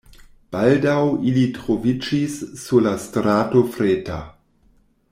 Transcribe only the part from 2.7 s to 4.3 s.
la strato Freta.